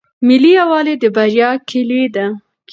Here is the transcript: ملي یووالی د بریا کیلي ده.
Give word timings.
ملي 0.27 0.51
یووالی 0.59 0.95
د 1.01 1.03
بریا 1.15 1.49
کیلي 1.69 2.03
ده. 2.15 2.25